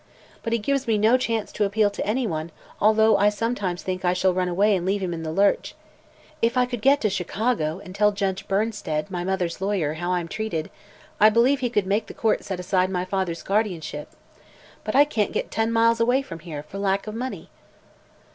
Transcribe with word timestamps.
But 0.41 0.51
he 0.51 0.57
gives 0.57 0.87
me 0.87 0.97
no 0.97 1.15
chance 1.15 1.51
to 1.51 1.63
appeal 1.63 1.91
to 1.91 2.03
anyone, 2.03 2.49
although 2.79 3.17
I 3.17 3.29
sometimes 3.29 3.83
think 3.83 4.03
I 4.03 4.13
shall 4.13 4.33
run 4.33 4.47
away 4.49 4.75
and 4.75 4.83
leave 4.83 4.99
him 5.03 5.13
in 5.13 5.21
the 5.21 5.31
lurch. 5.31 5.75
If 6.41 6.57
I 6.57 6.65
could 6.65 6.81
get 6.81 6.99
to 7.01 7.09
Chicago 7.11 7.79
and 7.85 7.93
tell 7.93 8.11
Judge 8.11 8.47
Bernsted, 8.47 9.11
my 9.11 9.23
mother's 9.23 9.61
lawyer, 9.61 9.93
how 9.93 10.11
I 10.11 10.19
am 10.19 10.27
treated, 10.27 10.71
I 11.19 11.29
believe 11.29 11.59
he 11.59 11.69
could 11.69 11.85
make 11.85 12.07
the 12.07 12.15
court 12.15 12.43
set 12.43 12.59
aside 12.59 12.89
my 12.89 13.05
father's 13.05 13.43
guardianship. 13.43 14.09
But 14.83 14.95
I 14.95 15.05
can't 15.05 15.33
get 15.33 15.51
ten 15.51 15.71
miles 15.71 15.99
away 15.99 16.23
from 16.23 16.39
here, 16.39 16.63
for 16.63 16.79
lack 16.79 17.05
of 17.05 17.13
money." 17.13 17.51